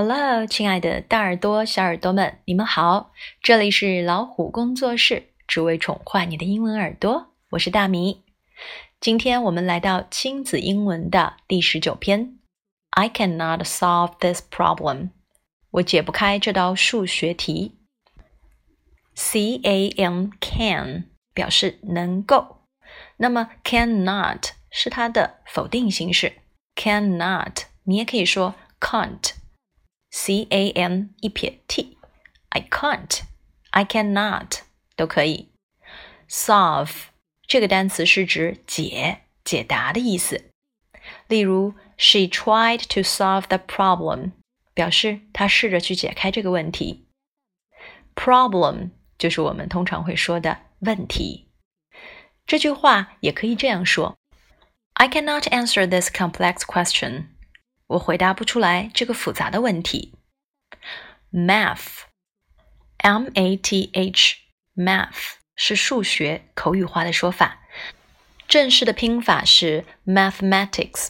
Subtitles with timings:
[0.00, 3.12] 好了亲爱的大耳朵、小耳朵们，你们好！
[3.42, 7.34] 这里是老虎工作室，只为宠坏你的英文耳朵。
[7.50, 8.22] 我是大米。
[8.98, 12.38] 今天我们来到亲子英文的第十九篇。
[12.92, 15.10] I cannot solve this problem。
[15.72, 17.76] 我解不开这道数学题。
[19.14, 22.62] C A N can 表示能够，
[23.18, 26.32] 那么 cannot 是它的否定形式。
[26.74, 29.32] cannot 你也可以说 can't。
[30.11, 34.59] c a n 一撇 t，I can't，I cannot
[34.95, 35.49] 都可以。
[36.29, 36.91] solve
[37.47, 40.49] 这个单词是指解、解答的意思。
[41.27, 44.31] 例如，She tried to solve the problem，
[44.73, 47.07] 表示她试着去解开这个问题。
[48.15, 51.49] problem 就是我们通常会说的问题。
[52.45, 54.17] 这句话也可以这样说：
[54.93, 57.27] I cannot answer this complex question。
[57.90, 60.14] 我回答不出来这个复杂的问题。
[61.32, 67.58] Math，M A T H，Math 是数学口语化的说法，
[68.46, 71.08] 正式的拼法是 Mathematics。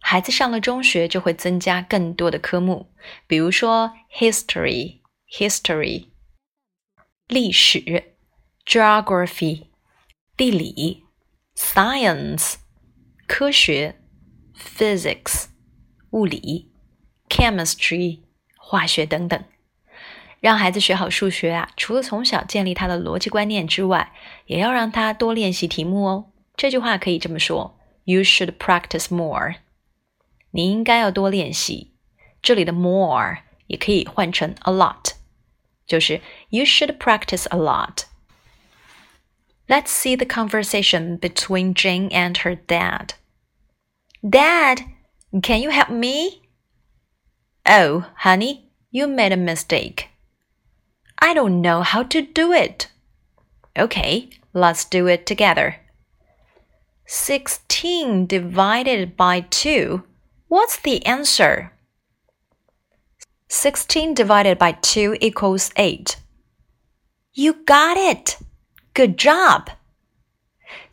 [0.00, 2.92] 孩子上了中学就会增加更多的科目，
[3.26, 6.08] 比如说 History，History，
[7.26, 8.12] 历史
[8.66, 9.68] ；Geography，
[10.36, 11.06] 地理
[11.56, 12.56] ；Science，
[13.26, 13.98] 科学
[14.54, 15.46] ；Physics。
[16.11, 16.71] 物理、
[17.29, 18.19] chemistry、
[18.57, 19.43] 化学等等，
[20.39, 24.13] 让孩子学好数学啊，除了从小建立他的逻辑观念之外，
[24.45, 26.31] 也要让他多练习题目哦。
[26.55, 29.55] 这句话可以这么说：You should practice more。
[30.51, 31.93] 你应该要多练习。
[32.41, 35.13] 这里的 more 也可以换成 a lot，
[35.85, 43.11] 就是 You should practice a lot。Let's see the conversation between Jane and her dad.
[44.21, 44.83] Dad.
[45.41, 46.41] Can you help me?
[47.65, 50.09] Oh, honey, you made a mistake.
[51.19, 52.87] I don't know how to do it.
[53.77, 55.77] Okay, let's do it together.
[57.05, 60.03] 16 divided by 2.
[60.47, 61.71] What's the answer?
[63.47, 66.17] 16 divided by 2 equals 8.
[67.33, 68.37] You got it!
[68.93, 69.69] Good job!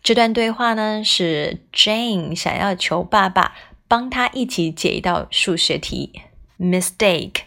[0.03, 3.55] 这段对话呢，是 Jane 想要求爸爸
[3.94, 6.24] 帮他一起解一道数学题。
[6.58, 7.42] Mistake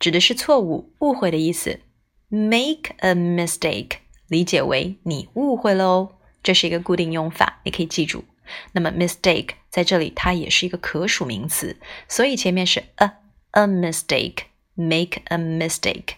[0.00, 1.78] 指的是错误、误会的意思。
[2.28, 8.24] Make a mistake 理解为你误会了哦，这是一个固定用法，你可以记住。
[8.72, 13.18] 那么 mistake 在这里它也是一个可数名词，所以前面是 a
[13.52, 16.14] a mistake，make a mistake。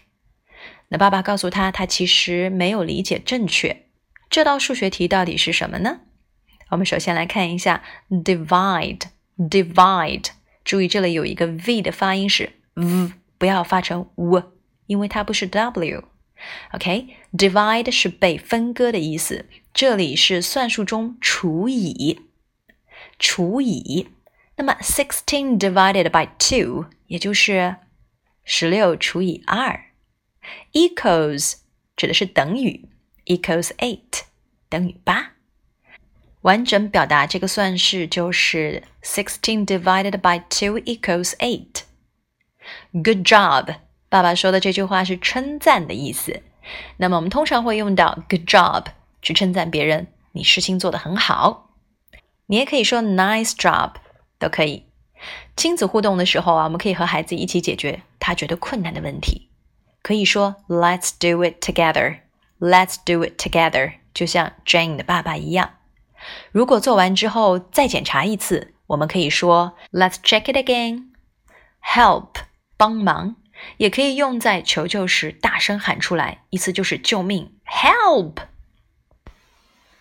[0.87, 3.85] 那爸爸告诉他，他其实没有理解正确。
[4.31, 5.99] 这道数学题到底是什么呢？
[6.71, 9.01] 我们首先来看一下 divide。
[9.39, 10.25] divide，
[10.65, 14.43] 注意这里有一个 v 的发音是 v，不要发成 w，
[14.87, 16.03] 因为它不是 w。
[16.71, 22.19] OK，divide 是被分割的意思，这里是算术中除以，
[23.17, 24.09] 除以。
[24.55, 27.77] 那么 sixteen divided by two，也就是
[28.43, 29.85] 十六除以二
[30.73, 31.55] ，equals
[31.95, 32.89] 指的是等于
[33.25, 34.23] ，equals eight
[34.67, 35.33] 等于八。
[36.41, 41.83] 完整表达这个算式就是 sixteen divided by two equals eight.
[42.91, 43.75] Good job，
[44.07, 46.41] 爸爸说的这句话是称赞的意思。
[46.97, 48.85] 那么我们通常会用到 good job
[49.21, 51.71] 去称赞别人，你事情做得很好。
[52.45, 53.93] 你也可以说 nice job，
[54.37, 54.85] 都可以。
[55.57, 59.49] 亲子互动的时候啊，我们可以和孩子一起解决他觉得困难的问题。
[60.01, 62.19] 可以说 Let's do it together.
[62.59, 65.71] Let's do it together，就像 Jane 的爸爸一样。
[66.51, 71.09] 如果做完之后再检查一次，我们可以说 "Let's check it again."
[71.83, 72.41] Help
[72.77, 73.35] 帮忙，
[73.77, 78.35] 也可以用在求救时大声喊出来，意思就是救命，Help。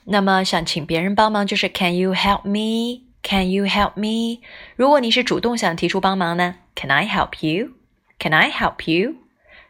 [0.05, 3.05] 那么想请别人帮忙就是 Can you help me?
[3.23, 4.41] Can you help me?
[4.75, 7.73] 如果你是主动想提出帮忙呢，Can I help you?
[8.19, 9.17] Can I help you?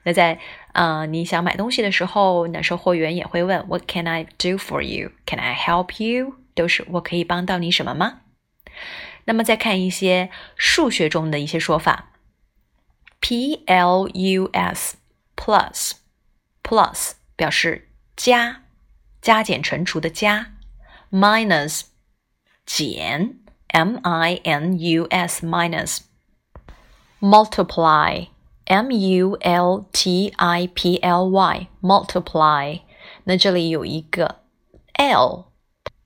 [0.04, 0.38] 那在
[0.72, 5.10] 啊，你想买东西的时候，那售货员也会问 What can I do for you?
[5.26, 6.34] Can I help you?
[6.58, 8.22] 都是我可以帮到你什么吗？
[9.24, 12.10] 那么再看一些数学中的一些说法
[13.20, 14.96] ，P L U S
[15.36, 15.92] plus
[16.62, 18.64] plus 表示加
[19.22, 20.54] 加减乘除的加
[21.10, 21.82] ，minus
[22.66, 23.38] 减
[23.68, 26.00] M I N U S minus
[27.20, 28.28] multiply。
[28.70, 32.82] M U L T I P L Y multiply，
[33.24, 34.42] 那这里有一个
[34.92, 35.46] L，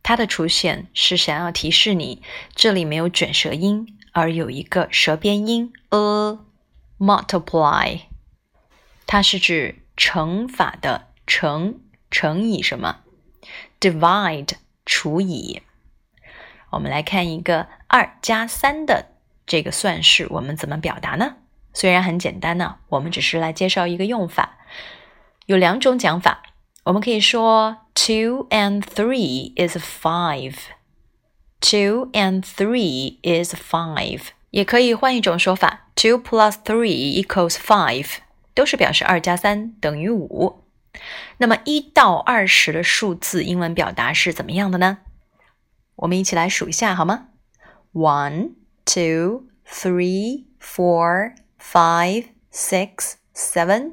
[0.03, 2.23] 它的出现是想要提示你
[2.55, 6.39] 这里没有卷舌音，而有一个舌边音 a。
[6.99, 8.03] multiply，
[9.09, 11.81] 它是指乘法的乘，
[12.13, 13.01] 乘以什么
[13.81, 14.53] ？divide，
[14.87, 15.63] 除以。
[16.71, 19.09] 我们来看一个二加三的
[19.47, 21.39] 这个算式，我们怎么表达呢？
[21.75, 24.59] 虽然很简单呢，我们只是来介绍一个用法。
[25.47, 26.52] 有两种讲法，
[26.85, 30.55] 我们可以说 two and three is five。
[31.61, 34.31] two and three is five。
[34.51, 38.07] 也可以换一种说法，two plus three equals five，
[38.53, 40.65] 都是表示二加三等于五。
[41.39, 44.99] 那么一到二十的数字英文表达是怎么样的呢？
[45.97, 47.29] 我们一起来数一下好吗
[47.95, 53.93] ？One, two, three, four, five, six, seven,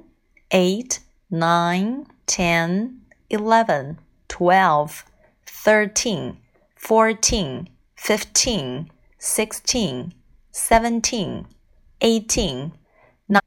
[0.50, 0.98] eight,
[1.30, 2.06] nine.
[2.29, 3.97] ten, eleven,
[4.29, 5.05] twelve,
[5.47, 6.37] thirteen.
[6.77, 7.67] fourteen,
[7.97, 8.89] fifteen,
[9.19, 10.13] sixteen,
[10.53, 11.47] seventeen,
[12.01, 12.73] eighteen,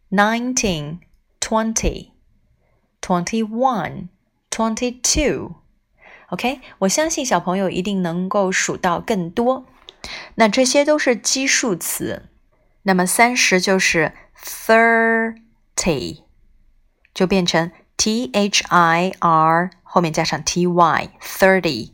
[0.09, 1.01] nineteen,
[1.39, 2.13] twenty,
[2.99, 4.09] twenty-one,
[4.49, 5.53] twenty-two.
[6.29, 9.67] OK，我相信小朋友一定能够数到更多。
[10.33, 12.29] 那这些都是基数词。
[12.81, 14.13] 那么三十就是
[14.43, 16.23] thirty，
[17.13, 17.71] 就变成
[18.02, 21.92] t h i r 后面加上 t y thirty。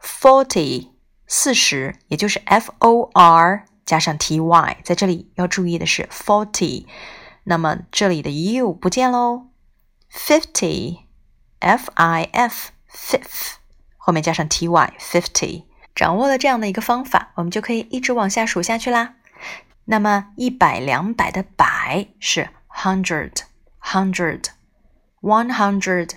[0.00, 0.92] Forty
[1.26, 6.86] 四十，也就是 F O R 加上 T Y，在这里要注意的是 forty，
[7.44, 9.48] 那么这里的 U 不见喽。
[10.10, 11.00] Fifty
[11.58, 13.56] F I F fifth
[13.98, 15.64] 后面加上 T Y fifty，
[15.94, 19.16] 掌握了这样的一个方法，我们就可以一直往下数下去啦。
[19.84, 23.42] 那么一百两百的百是 hundred
[23.82, 24.44] hundred
[25.20, 26.12] one hundred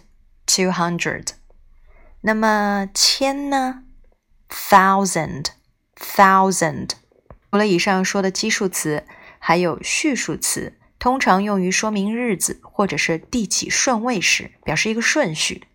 [0.45, 1.31] two hundred。
[2.21, 3.83] 那么千呢
[4.49, 6.91] ？thousand，thousand。
[7.51, 9.05] 除了以上说的基数词，
[9.39, 15.67] 还有序数词，通常用于说明日子或者是递起顺位时，表示一个顺序。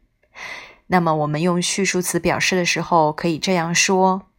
[0.87, 4.31] 那么我们用序数词表示的时候，可以这样说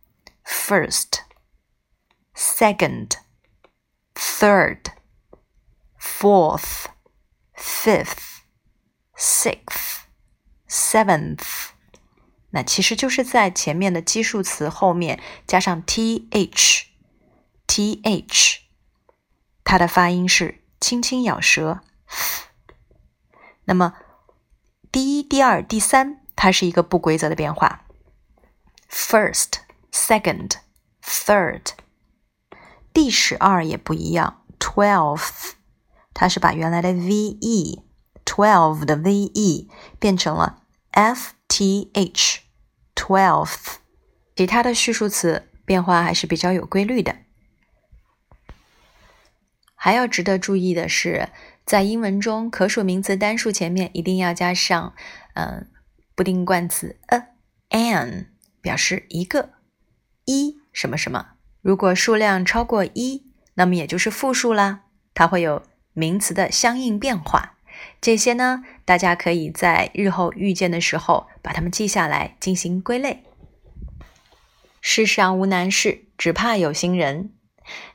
[0.43, 1.19] ：first,
[2.35, 3.11] second,
[4.15, 4.79] third,
[6.01, 6.85] fourth,
[7.55, 8.28] fifth
[9.19, 10.03] sixth
[10.69, 11.43] seventh
[12.51, 16.85] 那其实就是在前面的基数词后面加上 THTH
[19.63, 21.81] 它的发音是轻轻咬舌。
[23.65, 23.93] 那么
[24.91, 27.85] 第一、第二、第三，它是一个不规则的变化。
[28.89, 29.59] first
[29.91, 30.53] second
[31.03, 31.73] third
[32.91, 35.51] 第十二也不一样，twelfth
[36.15, 37.83] 它是把原来的 V E。
[38.29, 39.67] Twelve 的 ve
[39.97, 40.61] 变成了
[40.91, 41.33] f。
[41.49, 42.37] th
[42.95, 43.77] twelfth，
[44.35, 47.15] 其他的序数词变化还是比较有规律的。
[49.73, 51.29] 还要值得注意的是，
[51.65, 54.93] 在英文中，可数名词单数前面一定要加上
[55.33, 55.67] 嗯
[56.13, 57.23] 不定冠词 a
[57.71, 58.27] an，
[58.61, 59.49] 表示一个
[60.25, 61.31] 一什么什么。
[61.61, 63.23] 如果数量超过一，
[63.55, 64.81] 那么也就是复数啦，
[65.15, 67.57] 它会有名词的相应变化。
[68.01, 73.23] 这些呢，大家可以在日后遇见的时候把它们记下来进行归类。
[74.81, 77.31] 世上无难事，只怕有心人。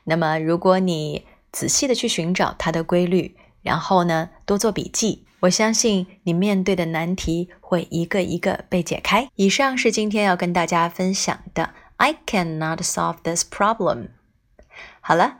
[0.03, 9.29] 那么，如果你仔细的去寻找它的规律，然后呢多做笔记，我相信你面对的难题会一个一个被解开。
[9.35, 11.73] 以上是今天要跟大家分享的。
[11.97, 14.09] I cannot solve this problem。
[15.01, 15.39] 好了。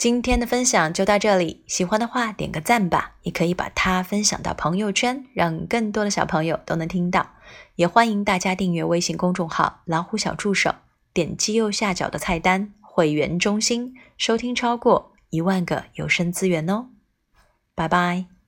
[0.00, 7.34] 今天的分享就到这里，喜欢的话点个赞吧，也可以把它分享到朋友圈，让更多的小朋友都能听到。
[7.74, 10.74] 也欢迎大家订阅微信公众号“老虎小助手”，
[11.12, 16.86] 点击右下角的菜单“会员中心”，收听超过一万个有声资源哦。
[17.74, 18.39] 拜拜。